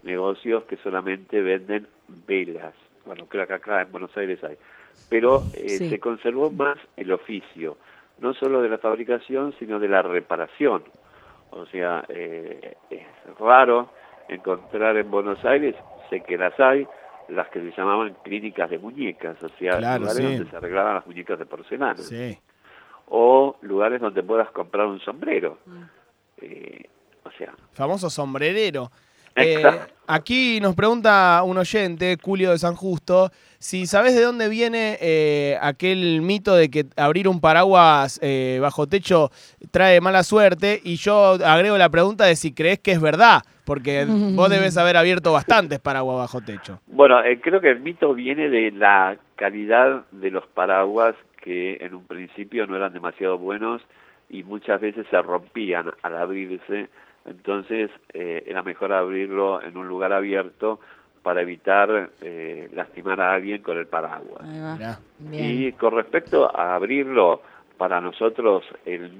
negocios 0.03 0.65
que 0.65 0.77
solamente 0.79 1.41
venden 1.41 1.87
velas. 2.27 2.75
Bueno, 3.05 3.26
creo 3.26 3.47
que 3.47 3.55
acá 3.55 3.82
en 3.82 3.91
Buenos 3.93 4.14
Aires 4.17 4.43
hay. 4.44 4.56
Pero 5.08 5.43
eh, 5.55 5.69
Sí. 5.79 5.88
se 5.91 5.99
conservó 5.99 6.50
más 6.50 6.76
el 6.97 7.11
oficio, 7.12 7.76
no 8.19 8.35
solo 8.35 8.61
de 8.62 8.69
la 8.69 8.79
fabricación, 8.79 9.55
sino 9.58 9.79
de 9.79 9.88
la 9.88 10.02
reparación. 10.02 10.82
O 11.50 11.67
sea, 11.67 12.05
eh, 12.08 12.76
es 12.91 13.06
raro 13.38 13.91
encontrar 14.29 14.97
en 14.97 15.11
Buenos 15.11 15.44
Aires, 15.44 15.75
sé 16.08 16.20
que 16.23 16.37
las 16.38 16.58
hay, 16.61 16.87
las 17.29 17.49
que 17.49 17.61
se 17.61 17.70
llamaban 17.76 18.14
clínicas 18.23 18.69
de 18.70 18.79
muñecas, 18.79 19.43
o 19.43 19.49
sea, 19.50 19.79
Claro, 19.79 20.00
lugares 20.00 20.17
sí. 20.25 20.35
donde 20.37 20.50
se 20.50 20.56
arreglaban 20.56 20.94
las 20.96 21.06
muñecas 21.06 21.38
de 21.38 21.46
porcelana 21.46 21.96
Sí. 21.96 22.38
o 23.08 23.56
lugares 23.62 24.00
donde 24.00 24.23
puedas 24.23 24.50
comprar 24.50 24.87
un 24.87 25.00
sombrero. 25.00 25.58
Mm. 25.67 25.82
Eh, 26.43 26.85
o 27.25 27.31
sea, 27.32 27.53
Famoso 27.73 28.08
sombrerero. 28.11 28.91
Eh, 29.43 29.81
aquí 30.07 30.61
nos 30.61 30.75
pregunta 30.75 31.43
un 31.45 31.59
oyente, 31.59 32.17
Julio 32.23 32.51
de 32.51 32.59
San 32.59 32.75
Justo, 32.75 33.31
si 33.61 33.85
sabes 33.85 34.15
de 34.15 34.23
dónde 34.23 34.49
viene 34.49 34.97
eh, 35.03 35.59
aquel 35.61 36.23
mito 36.23 36.55
de 36.55 36.71
que 36.71 36.87
abrir 36.97 37.29
un 37.29 37.43
paraguas 37.43 38.19
eh, 38.23 38.59
bajo 38.63 38.87
techo 38.87 39.31
trae 39.71 40.01
mala 40.01 40.23
suerte. 40.23 40.81
Y 40.83 40.97
yo 40.97 41.37
agrego 41.45 41.77
la 41.77 41.91
pregunta 41.91 42.25
de 42.25 42.37
si 42.37 42.55
crees 42.55 42.79
que 42.79 42.93
es 42.93 43.03
verdad, 43.03 43.43
porque 43.67 44.07
vos 44.35 44.49
debes 44.49 44.79
haber 44.79 44.97
abierto 44.97 45.35
bastantes 45.35 45.79
paraguas 45.79 46.17
bajo 46.17 46.41
techo. 46.41 46.81
bueno, 46.87 47.23
eh, 47.23 47.39
creo 47.39 47.61
que 47.61 47.69
el 47.69 47.81
mito 47.81 48.15
viene 48.15 48.49
de 48.49 48.70
la 48.70 49.19
calidad 49.37 50.06
de 50.11 50.31
los 50.31 50.47
paraguas 50.47 51.15
que 51.43 51.77
en 51.82 51.94
un 51.94 52.05
principio 52.05 52.67
no 52.67 52.77
eran 52.77 52.94
demasiado 52.94 53.37
buenos 53.37 53.82
y 54.31 54.43
muchas 54.43 54.81
veces 54.81 55.06
se 55.11 55.20
rompían 55.20 55.91
al 56.03 56.17
abrirse. 56.17 56.89
Entonces 57.31 57.91
eh, 58.13 58.43
era 58.46 58.63
mejor 58.63 58.93
abrirlo 58.93 59.63
en 59.63 59.77
un 59.77 59.87
lugar 59.89 60.13
abierto 60.13 60.81
para 61.22 61.43
evitar 61.43 62.10
eh, 62.22 62.69
lastimar 62.75 63.20
a 63.20 63.32
alguien 63.34 63.63
con 63.63 63.79
el 63.79 63.87
paraguas. 63.87 64.43
Y 65.32 65.72
con 65.72 65.94
respecto 65.94 66.51
a 66.55 66.75
abrirlo, 66.75 67.43
para 67.79 68.01
nosotros 68.01 68.65
el 68.84 69.10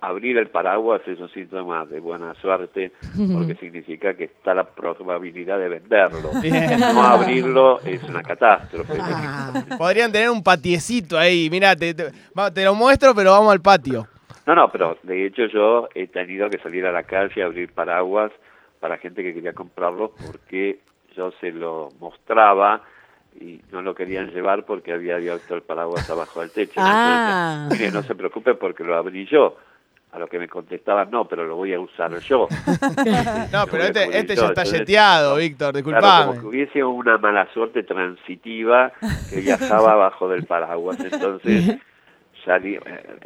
abrir 0.00 0.36
el 0.38 0.48
paraguas 0.48 1.00
es 1.06 1.20
un 1.20 1.28
síntoma 1.28 1.86
de 1.86 2.00
buena 2.00 2.34
suerte 2.40 2.90
porque 3.32 3.54
significa 3.54 4.14
que 4.14 4.24
está 4.24 4.52
la 4.54 4.64
probabilidad 4.64 5.58
de 5.58 5.68
venderlo. 5.68 6.30
Bien. 6.42 6.80
No 6.80 7.02
abrirlo 7.04 7.80
es 7.82 8.02
una 8.02 8.22
catástrofe. 8.22 8.94
Ah. 9.00 9.52
Podrían 9.78 10.10
tener 10.10 10.30
un 10.30 10.42
patiecito 10.42 11.16
ahí. 11.16 11.48
Mirá, 11.50 11.76
te, 11.76 11.94
te- 11.94 12.10
va- 12.36 12.50
te 12.52 12.64
lo 12.64 12.74
muestro, 12.74 13.14
pero 13.14 13.30
vamos 13.30 13.52
al 13.52 13.60
patio. 13.60 14.08
No, 14.46 14.54
no, 14.54 14.68
pero 14.70 14.98
de 15.02 15.26
hecho 15.26 15.46
yo 15.46 15.88
he 15.94 16.06
tenido 16.08 16.50
que 16.50 16.58
salir 16.58 16.84
a 16.86 16.92
la 16.92 17.04
calle 17.04 17.42
a 17.42 17.46
abrir 17.46 17.72
paraguas 17.72 18.32
para 18.80 18.98
gente 18.98 19.22
que 19.22 19.32
quería 19.32 19.52
comprarlos 19.52 20.10
porque 20.26 20.80
yo 21.16 21.30
se 21.40 21.52
lo 21.52 21.90
mostraba 22.00 22.82
y 23.40 23.60
no 23.70 23.80
lo 23.82 23.94
querían 23.94 24.30
llevar 24.30 24.64
porque 24.64 24.92
había 24.92 25.14
abierto 25.16 25.54
el 25.54 25.62
paraguas 25.62 26.08
abajo 26.10 26.40
del 26.40 26.50
techo. 26.50 26.74
Ah. 26.78 27.60
Entonces, 27.62 27.78
mire, 27.80 27.92
no 27.92 28.02
se 28.02 28.14
preocupe 28.14 28.54
porque 28.54 28.84
lo 28.84 28.96
abrí 28.96 29.26
yo. 29.26 29.56
A 30.10 30.18
lo 30.18 30.26
que 30.26 30.38
me 30.38 30.46
contestaban, 30.46 31.10
no, 31.10 31.24
pero 31.26 31.46
lo 31.46 31.56
voy 31.56 31.72
a 31.72 31.80
usar 31.80 32.18
yo. 32.18 32.46
No, 33.52 33.64
pero 33.70 33.84
este, 33.84 34.18
este 34.18 34.36
ya 34.36 34.46
está 34.48 34.64
yeteado, 34.64 35.36
Víctor, 35.36 35.72
Claro, 35.72 35.76
disculpame. 35.78 36.26
como 36.26 36.40
que 36.40 36.46
hubiese 36.48 36.84
una 36.84 37.16
mala 37.16 37.50
suerte 37.54 37.82
transitiva 37.82 38.92
que 39.30 39.40
viajaba 39.40 39.92
abajo 39.92 40.28
del 40.28 40.44
paraguas. 40.44 41.00
Entonces, 41.00 41.78
salí 42.44 42.74
eh, 42.74 42.80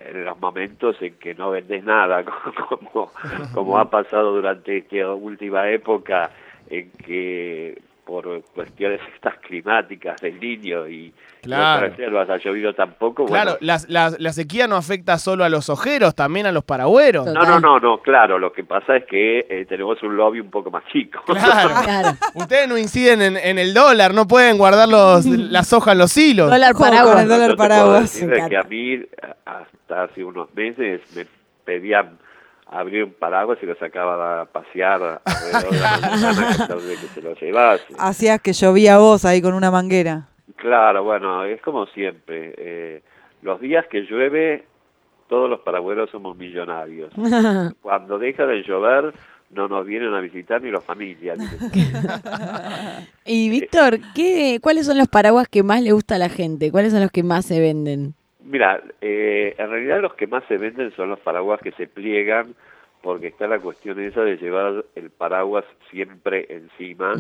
en 0.07 0.25
los 0.25 0.39
momentos 0.39 0.97
en 1.01 1.15
que 1.15 1.35
no 1.35 1.51
vendes 1.51 1.85
nada, 1.85 2.25
como, 2.69 3.11
como 3.55 3.79
ha 3.79 3.91
pasado 3.91 4.33
durante 4.33 4.79
esta 4.79 5.13
última 5.15 5.69
época, 5.71 6.31
en 6.69 6.91
que 6.93 7.81
por 8.07 8.43
cuestiones 8.55 9.01
estas 9.15 9.35
climáticas 9.41 10.19
del 10.23 10.41
niño 10.41 10.89
y 10.89 11.13
Claro. 11.43 11.83
no 11.83 11.89
reservas 11.91 12.29
ha 12.31 12.39
llovido 12.39 12.75
tampoco. 12.75 13.27
Claro, 13.27 13.51
bueno, 13.53 13.59
las- 13.61 13.89
las- 13.89 14.19
la 14.19 14.33
sequía 14.33 14.67
no 14.67 14.75
afecta 14.77 15.17
solo 15.19 15.45
a 15.45 15.49
los 15.49 15.69
ojeros, 15.69 16.15
también 16.15 16.47
a 16.47 16.53
los 16.53 16.65
paragüeros. 16.65 17.27
no, 17.27 17.43
no, 17.45 17.61
no, 17.61 17.79
no, 17.79 17.99
claro, 17.99 18.39
lo 18.39 18.53
que 18.53 18.65
pasa 18.65 18.97
es 18.97 19.05
que 19.07 19.47
eh, 19.49 19.65
tenemos 19.69 20.03
un 20.03 20.17
lobby 20.17 20.41
un 20.41 20.51
poco 20.51 20.71
más 20.71 20.85
chico. 20.93 21.21
Claro. 21.27 21.71
Claro. 21.85 22.09
Ustedes 22.35 22.69
no 22.69 22.77
inciden 22.79 23.23
en, 23.23 23.37
en 23.37 23.59
el 23.59 23.75
dólar, 23.75 24.13
no 24.15 24.27
pueden 24.27 24.57
guardar 24.59 24.89
los, 24.89 25.25
las 25.27 25.73
hojas 25.73 25.93
en 25.93 25.99
los 25.99 26.17
hilos. 26.17 26.51
Dólar 26.51 26.75
paraguas. 26.75 27.23
el 27.23 27.29
dólar 27.29 27.57
paraguas. 27.57 28.19
que 28.49 28.57
a 28.57 28.63
mí, 28.65 29.03
hasta 29.45 30.03
hace 30.05 30.25
unos 30.25 30.53
meses, 30.55 31.01
me 31.15 31.27
pedían 31.65 32.19
abrir 32.67 33.05
un 33.05 33.13
paraguas 33.13 33.59
y 33.63 33.67
lo 33.67 33.77
sacaba 33.77 34.43
a 34.43 34.45
pasear 34.47 35.21
alrededor 35.25 35.73
de 35.73 35.81
la 35.81 36.77
de 36.77 36.95
que 36.95 37.07
se 37.15 37.23
lo 37.23 37.35
llevase. 37.35 37.95
Hacías 37.99 38.41
que 38.41 38.53
llovía 38.53 38.99
vos 38.99 39.25
ahí 39.25 39.41
con 39.41 39.55
una 39.55 39.71
manguera. 39.71 40.29
Claro, 40.57 41.05
bueno, 41.05 41.45
es 41.45 41.61
como 41.63 41.87
siempre. 41.87 42.55
eh, 42.57 43.03
los 43.43 43.61
días 43.61 43.87
que 43.89 44.03
llueve, 44.03 44.65
todos 45.29 45.49
los 45.49 45.61
paragüeros 45.61 46.11
somos 46.11 46.37
millonarios. 46.37 47.13
Cuando 47.83 48.19
deja 48.19 48.47
de 48.47 48.63
llover, 48.63 49.15
no 49.51 49.69
nos 49.69 49.87
vienen 49.87 50.15
a 50.15 50.21
visitar 50.21 50.63
ni 50.63 50.71
los 50.71 50.85
familias. 50.85 51.39
Y 53.25 53.49
Víctor, 53.49 53.99
¿qué, 54.15 54.61
¿cuáles 54.63 54.87
son 54.87 54.99
los 54.99 55.09
paraguas 55.09 55.49
que 55.49 55.65
más 55.65 55.83
le 55.83 55.91
gusta 55.91 56.15
a 56.15 56.19
la 56.19 56.29
gente? 56.29 56.71
¿Cuáles 56.71 56.93
son 56.93 57.01
los 57.03 57.11
que 57.11 57.25
más 57.25 57.45
se 57.45 57.61
venden? 57.61 58.15
Mira, 58.49 58.81
eh, 59.01 59.57
en 59.59 59.71
realidad 59.71 60.01
los 60.01 60.15
que 60.15 60.29
más 60.29 60.45
se 60.45 60.57
venden 60.57 60.93
son 60.93 61.11
los 61.11 61.19
paraguas 61.19 61.61
que 61.61 61.73
se 61.73 61.89
pliegan, 61.89 62.55
porque 63.03 63.27
está 63.29 63.49
la 63.49 63.59
cuestión 63.59 64.01
esa 64.01 64.23
de 64.23 64.37
llevar 64.37 64.85
el 64.95 65.11
paraguas 65.11 65.65
siempre 65.91 66.47
encima, 66.49 67.15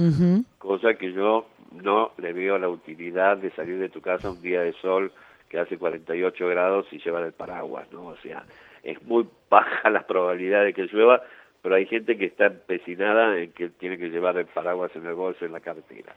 cosa 0.59 0.95
que 0.95 1.12
yo 1.12 1.49
no 1.73 2.12
le 2.18 2.33
veo 2.33 2.59
la 2.59 2.68
utilidad 2.68 3.37
de 3.38 3.50
salir 3.50 3.78
de 3.78 3.88
tu 3.88 4.00
casa 4.00 4.30
un 4.30 4.40
día 4.40 4.62
de 4.62 4.73
sol 4.75 5.11
que 5.49 5.59
hace 5.59 5.78
48 5.78 6.49
grados 6.49 6.87
y 6.92 6.99
llevar 6.99 7.25
el 7.25 7.33
paraguas, 7.33 7.90
¿no? 7.92 8.06
O 8.06 8.16
sea, 8.18 8.45
es 8.85 9.02
muy 9.02 9.26
baja 9.50 9.90
la 9.90 10.06
probabilidad 10.06 10.64
de 10.64 10.75
que 10.75 10.87
llueva, 10.87 11.23
pero 11.61 11.75
hay 11.75 11.87
gente 11.87 12.16
que 12.16 12.26
está 12.26 12.47
empecinada 12.47 13.37
en 13.37 13.50
que 13.52 13.68
tiene 13.71 13.99
que 13.99 14.11
llevar 14.11 14.37
el 14.38 14.47
paraguas 14.47 14.95
en 14.95 15.06
el 15.06 15.14
bolso, 15.14 15.45
en 15.45 15.52
la 15.52 15.61
cartera. 15.61 16.14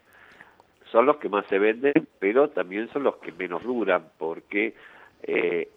Son 0.92 1.06
los 1.06 1.16
que 1.18 1.28
más 1.28 1.46
se 1.46 1.58
venden, 1.58 1.94
pero 2.18 2.50
también 2.50 2.88
son 2.92 3.04
los 3.04 3.16
que 3.16 3.32
menos 3.32 3.62
duran, 3.62 4.04
porque 4.18 4.74
eh, 5.22 5.68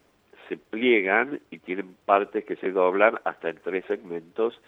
se 0.49 0.57
pliegan 0.57 1.39
y 1.51 1.59
tienen 1.59 1.95
partes 2.05 2.43
que 2.45 2.55
se 2.57 2.71
doblan 2.71 3.19
hasta 3.23 3.49
en 3.49 3.59
tres 3.63 3.85
segmentos, 3.87 4.59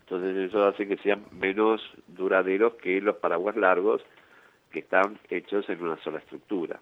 entonces 0.00 0.36
eso 0.48 0.64
hace 0.66 0.86
que 0.86 0.96
sean 0.98 1.24
menos 1.32 1.80
duraderos 2.08 2.74
que 2.74 3.00
los 3.00 3.16
paraguas 3.16 3.56
largos 3.56 4.02
que 4.70 4.80
están 4.80 5.18
hechos 5.30 5.68
en 5.68 5.82
una 5.82 5.96
sola 6.02 6.18
estructura. 6.18 6.80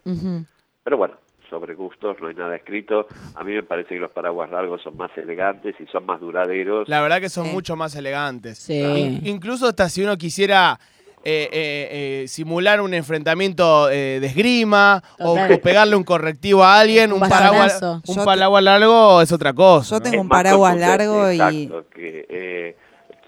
Pero 0.85 0.97
bueno, 0.97 1.15
sobre 1.49 1.75
gustos 1.75 2.17
no 2.21 2.29
hay 2.29 2.35
nada 2.35 2.57
escrito. 2.57 3.07
A 3.35 3.45
mí 3.45 3.53
me 3.53 3.63
parece 3.63 3.91
que 3.91 4.01
los 4.01 4.11
paraguas 4.11 4.51
largos 4.51 4.83
son 4.83 4.97
más 4.97 5.17
elegantes 5.19 5.77
y 5.79 5.87
son 5.87 6.05
más 6.07 6.19
duraderos. 6.21 6.89
La 6.89 7.01
verdad 7.03 7.21
que 7.21 7.29
son 7.29 7.47
Sí. 7.47 7.53
mucho 7.53 7.77
más 7.77 7.95
elegantes. 7.95 8.59
Sí. 8.59 9.21
Incluso 9.25 9.67
hasta 9.69 9.89
si 9.89 10.03
uno 10.03 10.17
quisiera 10.17 10.79
eh, 11.25 11.49
eh, 11.52 12.23
eh, 12.23 12.29
simular 12.29 12.81
un 12.81 12.95
enfrentamiento 12.95 13.88
eh, 13.91 14.19
de 14.21 14.26
esgrima 14.26 15.02
o, 15.21 15.37
pegarle 15.62 15.97
un 15.97 16.05
correctivo 16.05 16.64
a 16.64 16.81
alguien, 16.81 17.12
Un 17.12 17.23
un 17.23 17.29
paraguas, 17.29 17.81
un 18.07 18.25
paraguas 18.25 18.62
largo 18.62 19.23
es 19.23 19.31
otra 19.33 19.52
cosa. 19.52 19.97
Yo 19.97 20.00
tengo 20.02 20.21
un 20.23 20.29
paraguas 20.29 20.76
largo 20.76 21.31
y- 21.31 21.37
Exacto, 21.37 21.87
que 21.95 22.26
eh, 22.29 22.76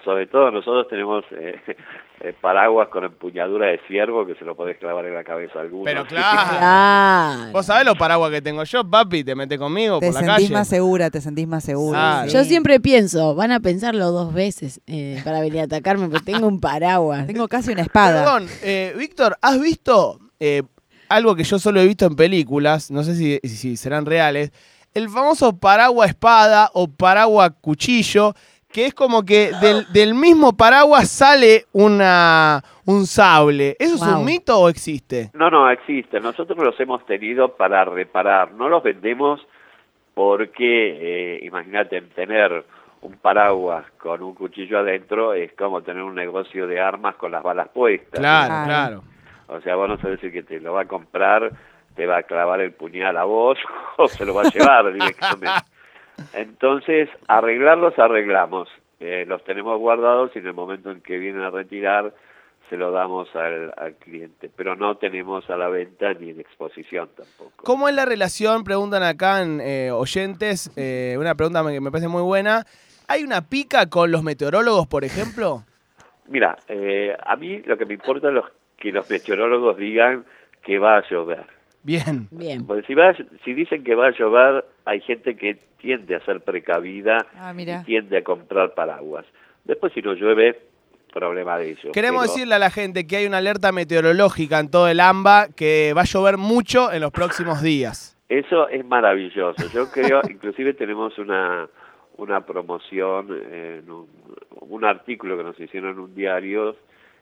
sobre 0.05 0.27
todo 0.27 0.51
nosotros 0.51 0.87
tenemos 0.87 1.25
eh, 1.31 1.59
eh, 2.21 2.33
paraguas 2.39 2.87
con 2.89 3.03
empuñadura 3.03 3.67
de 3.67 3.79
ciervo 3.87 4.25
que 4.25 4.35
se 4.35 4.45
lo 4.45 4.55
podés 4.55 4.77
clavar 4.77 5.05
en 5.05 5.15
la 5.15 5.23
cabeza 5.23 5.59
a 5.59 5.61
alguno. 5.63 5.83
Pero 5.83 6.05
claro. 6.07 6.57
Claro. 6.57 7.51
Vos 7.51 7.65
sabés 7.65 7.85
los 7.85 7.97
paraguas 7.97 8.31
que 8.31 8.41
tengo 8.41 8.63
yo, 8.63 8.89
papi, 8.89 9.23
te 9.23 9.35
metes 9.35 9.57
conmigo 9.59 9.99
Te 9.99 10.07
por 10.07 10.13
la 10.13 10.19
sentís 10.21 10.35
calle. 10.47 10.53
más 10.53 10.67
segura, 10.67 11.09
te 11.09 11.19
sentís 11.19 11.47
más 11.47 11.63
segura. 11.63 11.99
Claro. 11.99 12.29
sí. 12.29 12.37
Yo 12.37 12.43
siempre 12.43 12.79
pienso, 12.79 13.35
van 13.35 13.51
a 13.51 13.59
pensarlo 13.59 14.11
dos 14.11 14.33
veces 14.33 14.79
eh, 14.87 15.19
para 15.25 15.41
venir 15.41 15.61
a 15.61 15.63
atacarme, 15.63 16.07
porque 16.07 16.31
tengo 16.31 16.47
un 16.47 16.61
paraguas. 16.61 17.27
Tengo 17.35 17.47
casi 17.47 17.71
una 17.71 17.81
espada. 17.81 18.23
Perdón, 18.23 18.47
eh, 18.63 18.93
Víctor, 18.97 19.37
¿has 19.41 19.59
visto 19.59 20.19
eh, 20.39 20.63
algo 21.09 21.35
que 21.35 21.43
yo 21.43 21.59
solo 21.59 21.81
he 21.81 21.87
visto 21.87 22.05
en 22.05 22.15
películas? 22.15 22.91
No 22.91 23.03
sé 23.03 23.15
si, 23.15 23.39
si 23.47 23.75
serán 23.75 24.05
reales. 24.05 24.51
El 24.93 25.09
famoso 25.09 25.57
paraguas 25.57 26.09
espada 26.09 26.69
o 26.73 26.87
paraguas 26.87 27.51
cuchillo, 27.59 28.33
que 28.75 28.87
es 28.87 28.93
como 28.93 29.23
que 29.23 29.51
del, 29.61 29.85
del 29.93 30.13
mismo 30.13 30.57
paraguas 30.57 31.09
sale 31.09 31.63
una, 31.71 32.61
un 32.85 33.05
sable. 33.05 33.77
¿Eso 33.79 33.95
es 33.95 34.01
un 34.01 34.25
mito 34.25 34.59
o 34.59 34.67
existe? 34.67 35.31
No, 35.33 35.49
no, 35.49 35.71
existe. 35.71 36.19
Nosotros 36.19 36.57
los 36.61 36.77
hemos 36.81 37.05
tenido 37.05 37.55
para 37.55 37.85
reparar. 37.85 38.51
No 38.51 38.67
los 38.67 38.83
vendemos 38.83 39.39
porque, 40.13 41.37
eh, 41.37 41.39
imagínate, 41.43 42.01
tener 42.01 42.65
un 42.99 43.13
paraguas 43.13 43.85
con 43.97 44.21
un 44.21 44.35
cuchillo 44.35 44.79
adentro 44.79 45.33
es 45.33 45.53
como 45.53 45.81
tener 45.81 46.03
un 46.03 46.15
negocio 46.15 46.67
de 46.67 46.81
armas 46.81 47.15
con 47.15 47.31
las 47.31 47.43
balas 47.43 47.69
puestas. 47.69 48.19
Claro, 48.19 48.65
Claro. 48.65 48.65
claro. 48.67 49.03
O 49.57 49.61
sea, 49.61 49.77
vos 49.77 49.87
no 49.87 49.97
sabés 49.99 50.19
si 50.19 50.31
que 50.33 50.43
te 50.43 50.59
lo 50.59 50.73
va 50.73 50.81
a 50.81 50.85
comprar 50.85 51.49
te 51.95 52.05
va 52.05 52.17
a 52.17 52.23
clavar 52.23 52.59
el 52.59 52.73
puñal 52.73 53.15
a 53.15 53.23
vos 53.23 53.57
o 53.97 54.07
se 54.09 54.25
lo 54.25 54.33
va 54.33 54.41
a 54.41 54.49
llevar 54.49 54.91
directamente. 54.93 55.47
Entonces, 56.33 57.09
arreglarlos 57.27 57.97
arreglamos. 57.97 58.69
Eh, 58.99 59.25
los 59.27 59.43
tenemos 59.43 59.79
guardados 59.79 60.31
y 60.35 60.39
en 60.39 60.47
el 60.47 60.53
momento 60.53 60.91
en 60.91 61.01
que 61.01 61.17
vienen 61.17 61.41
a 61.41 61.49
retirar 61.49 62.13
se 62.69 62.77
lo 62.77 62.91
damos 62.91 63.33
al, 63.35 63.73
al 63.77 63.95
cliente. 63.95 64.49
Pero 64.55 64.75
no 64.75 64.97
tenemos 64.97 65.49
a 65.49 65.57
la 65.57 65.67
venta 65.67 66.13
ni 66.13 66.31
en 66.31 66.39
exposición 66.39 67.09
tampoco. 67.15 67.63
¿Cómo 67.63 67.87
es 67.89 67.95
la 67.95 68.05
relación? 68.05 68.63
Preguntan 68.63 69.03
acá 69.03 69.41
en 69.41 69.61
eh, 69.61 69.91
oyentes, 69.91 70.71
eh, 70.75 71.15
una 71.19 71.35
pregunta 71.35 71.63
que 71.69 71.81
me 71.81 71.91
parece 71.91 72.07
muy 72.07 72.23
buena. 72.23 72.63
¿Hay 73.07 73.23
una 73.23 73.47
pica 73.47 73.87
con 73.89 74.11
los 74.11 74.23
meteorólogos, 74.23 74.87
por 74.87 75.03
ejemplo? 75.03 75.63
Mira, 76.27 76.57
eh, 76.67 77.15
a 77.23 77.35
mí 77.35 77.61
lo 77.65 77.77
que 77.77 77.85
me 77.85 77.93
importa 77.93 78.29
es 78.29 78.33
los, 78.33 78.45
que 78.77 78.91
los 78.91 79.09
meteorólogos 79.09 79.77
digan 79.77 80.25
que 80.63 80.79
va 80.79 80.97
a 80.97 81.07
llover. 81.07 81.45
Bien. 81.85 82.27
Bien. 82.31 82.65
Porque 82.65 82.85
si, 82.87 82.95
va, 82.95 83.13
si 83.43 83.53
dicen 83.53 83.83
que 83.83 83.93
va 83.95 84.07
a 84.07 84.11
llover, 84.11 84.65
hay 84.85 85.01
gente 85.01 85.35
que 85.37 85.57
tiende 85.77 86.15
a 86.15 86.19
ser 86.25 86.41
precavida 86.41 87.27
Ah, 87.35 87.51
y 87.53 87.55
mira. 87.55 87.83
tiende 87.85 88.17
a 88.17 88.23
comprar 88.23 88.73
paraguas. 88.73 89.25
Después, 89.63 89.93
si 89.93 90.01
no 90.01 90.13
llueve, 90.13 90.59
problema 91.13 91.57
de 91.59 91.69
ellos. 91.71 91.91
Queremos 91.93 92.23
Pero 92.23 92.33
decirle 92.33 92.55
a 92.55 92.59
la 92.59 92.71
gente 92.71 93.05
que 93.05 93.17
hay 93.17 93.25
una 93.27 93.37
alerta 93.37 93.71
meteorológica 93.71 94.59
en 94.59 94.69
todo 94.71 94.87
el 94.87 94.99
AMBA 94.99 95.49
que 95.55 95.93
va 95.95 96.01
a 96.01 96.05
llover 96.05 96.37
mucho 96.37 96.91
en 96.91 97.01
los 97.01 97.11
próximos 97.11 97.61
días. 97.61 98.17
Eso 98.29 98.67
es 98.69 98.83
maravilloso. 98.83 99.67
Yo 99.71 99.89
creo, 99.91 100.21
inclusive 100.29 100.73
tenemos 100.73 101.17
una, 101.19 101.69
una 102.17 102.41
promoción, 102.45 103.27
eh, 103.31 103.81
en 103.83 103.91
un, 103.91 104.07
un 104.59 104.83
artículo 104.85 105.37
que 105.37 105.43
nos 105.43 105.59
hicieron 105.59 105.91
en 105.91 105.99
un 105.99 106.15
diario, 106.15 106.75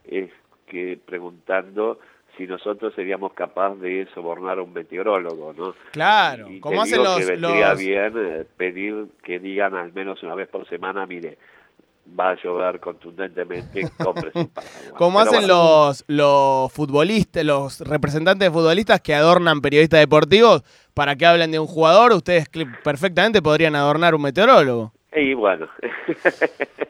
es 0.05 0.29
que 0.67 0.97
preguntando 1.05 1.99
si 2.37 2.47
nosotros 2.47 2.93
seríamos 2.95 3.33
capaces 3.33 3.79
de 3.81 4.07
sobornar 4.13 4.57
a 4.59 4.63
un 4.63 4.73
meteorólogo, 4.73 5.53
¿no? 5.53 5.73
Claro, 5.91 6.49
Y 6.49 6.59
como 6.59 6.81
hacen 6.81 7.03
los, 7.03 7.17
que 7.17 7.25
vendría 7.25 7.69
los- 7.69 7.79
bien 7.79 8.13
eh, 8.15 8.45
pedir 8.57 9.05
que 9.23 9.39
digan 9.39 9.75
al 9.75 9.93
menos 9.93 10.21
una 10.23 10.35
vez 10.35 10.47
por 10.49 10.67
semana, 10.67 11.05
mire, 11.05 11.37
va 12.19 12.31
a 12.31 12.35
llover 12.43 12.79
contundentemente, 12.81 13.87
cómprese 14.03 14.37
un 14.39 14.51
como 14.97 15.19
Pero 15.19 15.29
hacen 15.29 15.39
bueno, 15.47 15.87
los, 15.87 16.03
los 16.07 16.71
futbolistas, 16.73 17.45
los 17.45 17.79
representantes 17.81 18.47
de 18.49 18.51
futbolistas 18.53 18.99
que 19.01 19.13
adornan 19.13 19.61
periodistas 19.61 19.99
deportivos 19.99 20.63
para 20.93 21.15
que 21.15 21.25
hablen 21.25 21.51
de 21.51 21.59
un 21.59 21.67
jugador, 21.67 22.11
ustedes 22.13 22.47
perfectamente 22.83 23.41
podrían 23.41 23.75
adornar 23.75 24.15
un 24.15 24.21
meteorólogo. 24.23 24.91
Y 25.15 25.33
bueno, 25.35 25.67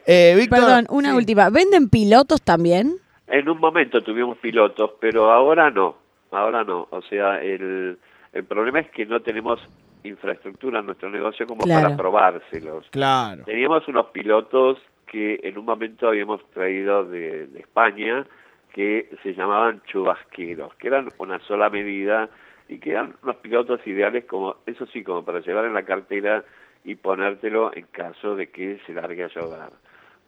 Eh, 0.06 0.34
Víctor, 0.36 0.60
Perdón, 0.60 0.86
una 0.90 1.10
sí. 1.10 1.16
última. 1.16 1.48
¿Venden 1.50 1.88
pilotos 1.88 2.42
también? 2.42 2.96
En 3.38 3.48
un 3.48 3.58
momento 3.58 4.00
tuvimos 4.00 4.38
pilotos, 4.38 4.92
pero 5.00 5.30
ahora 5.32 5.70
no, 5.70 5.96
ahora 6.30 6.62
no. 6.62 6.86
O 6.90 7.02
sea, 7.02 7.42
el, 7.42 7.98
el 8.32 8.44
problema 8.44 8.78
es 8.80 8.90
que 8.90 9.04
no 9.06 9.20
tenemos 9.20 9.60
infraestructura 10.04 10.80
en 10.80 10.86
nuestro 10.86 11.10
negocio 11.10 11.46
como 11.46 11.62
Claro. 11.64 11.82
para 11.82 11.96
probárselos. 11.96 12.86
Claro. 12.90 13.42
Teníamos 13.44 13.88
unos 13.88 14.06
pilotos 14.06 14.78
que 15.06 15.40
en 15.42 15.58
un 15.58 15.64
momento 15.64 16.08
habíamos 16.08 16.44
traído 16.50 17.04
de, 17.04 17.46
de 17.48 17.60
España 17.60 18.24
que 18.72 19.10
se 19.22 19.34
llamaban 19.34 19.82
chubasqueros, 19.86 20.74
que 20.76 20.88
eran 20.88 21.08
una 21.18 21.38
sola 21.40 21.70
medida 21.70 22.28
y 22.68 22.78
que 22.78 22.90
eran 22.90 23.14
unos 23.22 23.36
pilotos 23.36 23.84
ideales 23.86 24.24
como, 24.26 24.56
eso 24.66 24.86
sí, 24.86 25.02
como 25.02 25.24
para 25.24 25.40
llevar 25.40 25.64
en 25.64 25.74
la 25.74 25.84
cartera 25.84 26.44
y 26.84 26.94
ponértelo 26.96 27.72
en 27.74 27.86
caso 27.90 28.36
de 28.36 28.48
que 28.50 28.78
se 28.86 28.92
largue 28.92 29.24
a 29.24 29.28
llover. 29.28 29.70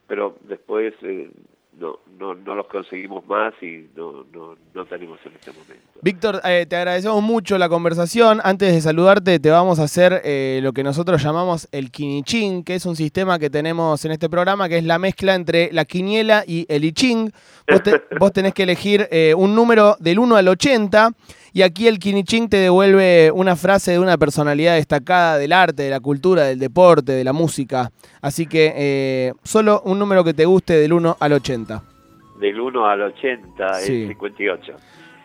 Pero 0.07 0.37
después, 0.43 0.95
eh, 1.03 1.29
no, 1.79 1.99
no, 2.19 2.35
no 2.35 2.55
los 2.55 2.67
conseguimos 2.69 3.27
más 3.27 3.53
y 3.63 3.89
no, 3.97 4.25
no, 4.33 4.57
no 4.75 4.85
tenemos 4.87 5.19
en 5.27 5.33
este 5.35 5.51
momento. 5.53 5.75
Víctor, 6.03 6.41
eh, 6.45 6.67
te 6.69 6.77
agradecemos 6.77 7.23
mucho 7.23 7.59
la 7.59 7.69
conversación. 7.69 8.41
Antes 8.45 8.73
de 8.73 8.81
saludarte, 8.81 9.39
te 9.39 9.51
vamos 9.51 9.79
a 9.79 9.85
hacer 9.85 10.21
eh, 10.25 10.61
lo 10.63 10.73
que 10.73 10.83
nosotros 10.83 11.23
llamamos 11.23 11.69
el 11.73 11.91
quinichín, 11.91 12.65
que 12.65 12.75
es 12.77 12.87
un 12.87 12.97
sistema 12.97 13.39
que 13.39 13.51
tenemos 13.51 14.05
en 14.05 14.13
este 14.13 14.29
programa, 14.31 14.69
que 14.69 14.79
es 14.79 14.85
la 14.85 14.99
mezcla 14.99 15.35
entre 15.35 15.71
la 15.73 15.85
quiniela 15.85 16.45
y 16.47 16.65
el 16.69 16.85
iching. 16.85 17.33
Vos, 17.71 17.83
te- 17.83 18.03
vos 18.21 18.33
tenés 18.33 18.55
que 18.55 18.63
elegir 18.63 19.09
eh, 19.11 19.35
un 19.37 19.55
número 19.55 19.97
del 20.01 20.19
1 20.19 20.37
al 20.37 20.49
80 20.49 21.11
y 21.53 21.63
aquí 21.63 21.89
el 21.89 21.99
quinichín 21.99 22.51
te 22.51 22.59
devuelve 22.59 23.31
una 23.33 23.57
frase 23.57 23.93
de 23.93 23.99
una 23.99 24.19
personalidad 24.19 24.75
destacada 24.75 25.39
del 25.39 25.55
arte, 25.55 25.85
de 25.85 25.91
la 25.91 26.01
cultura, 26.01 26.45
del 26.45 26.59
deporte, 26.59 27.13
de 27.13 27.25
la 27.25 27.33
música. 27.33 27.91
Así 28.21 28.47
que 28.47 28.75
eh, 28.77 29.33
solo 29.43 29.81
un 29.87 29.99
número 29.99 30.23
que 30.23 30.35
te 30.35 30.45
guste 30.45 30.75
del 30.75 30.93
1 30.93 31.17
al 31.19 31.33
80. 31.33 31.66
Del 32.41 32.61
1 32.61 32.87
al 32.87 33.03
80 33.03 33.75
Sí. 33.75 34.03
es 34.03 34.09
58. 34.09 34.73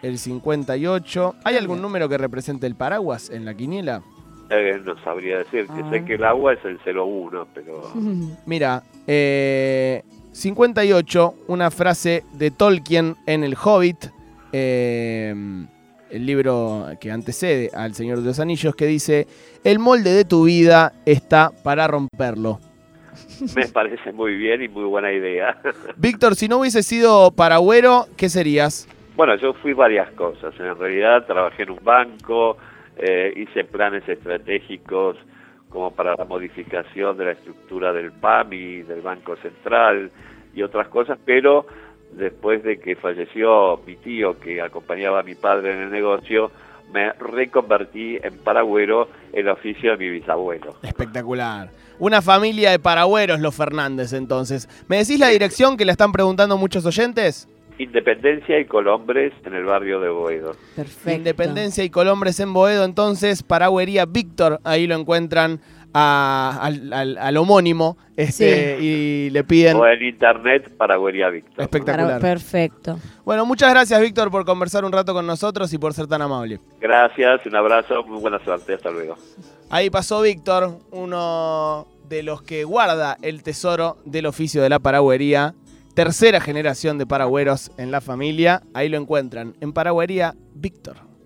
El 0.01 0.17
58. 0.17 1.35
¿Hay 1.43 1.57
algún 1.57 1.81
número 1.81 2.07
que 2.09 2.17
represente 2.17 2.65
el 2.67 2.75
paraguas 2.75 3.29
en 3.29 3.45
la 3.45 3.53
quiniela? 3.53 4.01
Eh, 4.49 4.81
no 4.83 5.01
sabría 5.03 5.37
decir, 5.39 5.65
que 5.67 5.81
Ah. 5.83 5.89
sé 5.91 6.03
que 6.05 6.15
el 6.15 6.23
agua 6.25 6.53
es 6.53 6.59
el 6.65 6.79
01, 6.83 7.47
pero 7.53 7.81
Mira, 8.45 8.83
eh, 9.07 10.03
58, 10.33 11.35
una 11.47 11.71
frase 11.71 12.23
de 12.33 12.51
Tolkien 12.51 13.15
en 13.27 13.43
El 13.43 13.55
Hobbit, 13.61 14.05
eh, 14.51 15.33
el 16.09 16.25
libro 16.25 16.87
que 16.99 17.11
antecede 17.11 17.69
al 17.73 17.93
Señor 17.93 18.19
de 18.19 18.25
los 18.25 18.39
Anillos, 18.39 18.75
que 18.75 18.85
dice, 18.87 19.27
el 19.63 19.79
molde 19.79 20.11
de 20.11 20.25
tu 20.25 20.43
vida 20.45 20.93
está 21.05 21.51
para 21.63 21.87
romperlo. 21.87 22.59
me 23.55 23.67
parece 23.67 24.11
muy 24.11 24.35
bien 24.35 24.61
y 24.61 24.67
muy 24.67 24.85
buena 24.85 25.11
idea. 25.11 25.57
Víctor, 25.97 26.35
si 26.35 26.47
no 26.47 26.57
hubiese 26.57 26.83
sido 26.83 27.31
paragüero, 27.31 28.07
¿qué 28.17 28.29
serías? 28.29 28.87
Bueno, 29.15 29.35
yo 29.35 29.53
fui 29.53 29.73
varias 29.73 30.09
cosas. 30.11 30.53
En 30.59 30.77
realidad 30.77 31.25
trabajé 31.25 31.63
en 31.63 31.71
un 31.71 31.83
banco, 31.83 32.57
eh, 32.97 33.33
hice 33.35 33.63
planes 33.63 34.07
estratégicos 34.07 35.17
como 35.69 35.91
para 35.91 36.15
la 36.15 36.25
modificación 36.25 37.17
de 37.17 37.25
la 37.25 37.31
estructura 37.31 37.93
del 37.93 38.11
PAMI, 38.11 38.83
del 38.83 39.01
Banco 39.01 39.35
Central 39.37 40.11
y 40.53 40.63
otras 40.63 40.89
cosas, 40.89 41.17
pero 41.23 41.65
después 42.11 42.61
de 42.63 42.79
que 42.79 42.95
falleció 42.95 43.79
mi 43.85 43.95
tío 43.95 44.37
que 44.37 44.61
acompañaba 44.61 45.21
a 45.21 45.23
mi 45.23 45.35
padre 45.35 45.73
en 45.73 45.79
el 45.83 45.91
negocio, 45.91 46.51
me 46.91 47.13
reconvertí 47.13 48.17
en 48.21 48.37
paragüero 48.39 49.07
el 49.31 49.47
oficio 49.47 49.91
de 49.91 49.97
mi 49.97 50.09
bisabuelo. 50.09 50.75
Espectacular. 50.83 51.69
Una 52.01 52.21
familia 52.23 52.71
de 52.71 52.79
paragüeros, 52.79 53.39
los 53.39 53.53
Fernández, 53.53 54.11
entonces. 54.13 54.67
¿Me 54.87 54.97
decís 54.97 55.19
la 55.19 55.27
dirección 55.27 55.77
que 55.77 55.85
le 55.85 55.91
están 55.91 56.11
preguntando 56.11 56.57
muchos 56.57 56.83
oyentes? 56.87 57.47
Independencia 57.77 58.59
y 58.59 58.65
Colombres 58.65 59.31
en 59.45 59.53
el 59.53 59.65
barrio 59.65 59.99
de 59.99 60.09
Boedo. 60.09 60.55
Perfecto. 60.75 61.11
Independencia 61.11 61.83
y 61.83 61.91
Colombres 61.91 62.39
en 62.39 62.53
Boedo, 62.53 62.85
entonces, 62.85 63.43
Paragüería 63.43 64.05
Víctor, 64.05 64.59
ahí 64.63 64.87
lo 64.87 64.95
encuentran 64.95 65.59
a- 65.93 66.57
al, 66.61 66.91
al- 66.91 67.17
al 67.19 67.37
homónimo 67.37 67.97
este, 68.17 68.79
y 68.81 69.29
le 69.29 69.43
piden... 69.43 69.77
O 69.77 69.85
en 69.85 70.01
internet, 70.03 70.75
Paragüería 70.77 71.29
Víctor. 71.29 71.61
Espectacular. 71.63 72.07
Para- 72.07 72.19
perfecto. 72.19 72.97
Bueno, 73.25 73.45
muchas 73.45 73.69
gracias 73.71 74.01
Víctor 74.01 74.31
por 74.31 74.43
conversar 74.43 74.85
un 74.85 74.91
rato 74.91 75.13
con 75.13 75.27
nosotros 75.27 75.71
y 75.71 75.77
por 75.77 75.93
ser 75.93 76.07
tan 76.07 76.23
amable. 76.23 76.59
Gracias, 76.79 77.45
un 77.45 77.55
abrazo, 77.55 78.03
muy 78.05 78.19
buena 78.19 78.43
suerte, 78.43 78.73
hasta 78.73 78.89
luego. 78.89 79.15
Ahí 79.69 79.89
pasó 79.89 80.21
Víctor, 80.21 80.79
uno 80.91 81.87
de 82.11 82.23
los 82.23 82.41
que 82.41 82.65
guarda 82.65 83.17
el 83.21 83.41
tesoro 83.41 83.97
del 84.03 84.25
oficio 84.25 84.61
de 84.61 84.67
la 84.67 84.79
paragüería. 84.79 85.55
Tercera 85.95 86.41
generación 86.41 86.97
de 86.97 87.07
paragüeros 87.07 87.71
en 87.77 87.89
la 87.89 88.01
familia. 88.01 88.63
Ahí 88.73 88.89
lo 88.89 88.97
encuentran 88.97 89.55
en 89.61 89.71
Paragüería 89.71 90.35
Víctor. 90.53 91.10